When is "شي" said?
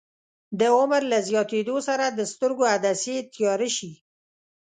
3.77-3.91